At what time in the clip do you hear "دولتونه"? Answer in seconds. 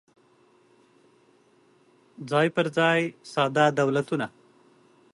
3.77-4.27